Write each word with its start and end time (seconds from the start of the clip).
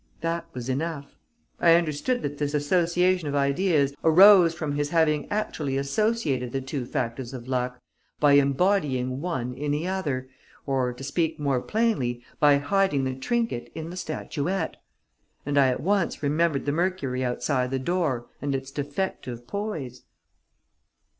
That 0.21 0.47
was 0.51 0.67
enough. 0.67 1.15
I 1.59 1.75
understood 1.75 2.23
that 2.23 2.39
this 2.39 2.55
association 2.55 3.27
of 3.27 3.35
ideas 3.35 3.93
arose 4.03 4.55
from 4.55 4.71
his 4.71 4.89
having 4.89 5.29
actually 5.31 5.77
associated 5.77 6.51
the 6.51 6.59
two 6.59 6.87
factors 6.87 7.35
of 7.35 7.47
luck 7.47 7.79
by 8.19 8.31
embodying 8.33 9.21
one 9.21 9.53
in 9.53 9.69
the 9.69 9.87
other, 9.87 10.27
or, 10.65 10.91
to 10.91 11.03
speak 11.03 11.37
more 11.39 11.61
plainly, 11.61 12.23
by 12.39 12.57
hiding 12.57 13.03
the 13.03 13.13
trinket 13.13 13.71
in 13.75 13.91
the 13.91 13.95
statuette. 13.95 14.77
And 15.45 15.55
I 15.55 15.67
at 15.67 15.81
once 15.83 16.23
remembered 16.23 16.65
the 16.65 16.71
Mercury 16.71 17.23
outside 17.23 17.69
the 17.69 17.77
door 17.77 18.25
and 18.41 18.55
its 18.55 18.71
defective 18.71 19.45
poise...." 19.45 20.01